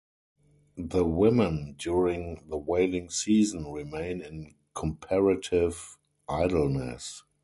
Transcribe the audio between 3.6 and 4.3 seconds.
remain